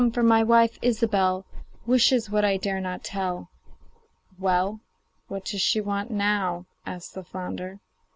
for 0.13 0.23
my 0.23 0.41
wife, 0.41 0.79
Ilsebel, 0.81 1.45
Wishes 1.85 2.27
what 2.27 2.43
I 2.43 2.57
dare 2.57 2.81
not 2.81 3.03
tell.' 3.03 3.49
'Well, 4.39 4.79
what 5.27 5.45
does 5.45 5.61
she 5.61 5.79
want 5.79 6.09
now?' 6.09 6.65
asked 6.87 7.13
the 7.13 7.23
flounder. 7.23 7.79